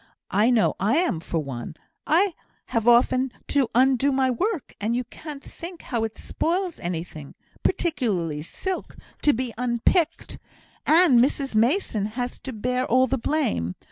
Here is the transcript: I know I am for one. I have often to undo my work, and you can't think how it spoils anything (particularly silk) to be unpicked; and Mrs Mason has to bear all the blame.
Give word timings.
I 0.31 0.49
know 0.49 0.73
I 0.79 0.95
am 0.97 1.19
for 1.19 1.37
one. 1.37 1.75
I 2.07 2.33
have 2.69 2.87
often 2.87 3.31
to 3.49 3.69
undo 3.75 4.11
my 4.11 4.31
work, 4.31 4.73
and 4.81 4.95
you 4.95 5.03
can't 5.03 5.43
think 5.43 5.83
how 5.83 6.03
it 6.05 6.17
spoils 6.17 6.79
anything 6.79 7.35
(particularly 7.61 8.41
silk) 8.41 8.95
to 9.21 9.31
be 9.31 9.53
unpicked; 9.59 10.39
and 10.87 11.19
Mrs 11.19 11.53
Mason 11.53 12.07
has 12.17 12.39
to 12.39 12.51
bear 12.51 12.87
all 12.87 13.05
the 13.05 13.19
blame. 13.19 13.75